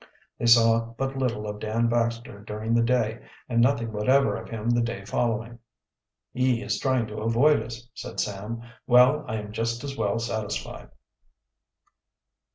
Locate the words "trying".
6.79-7.05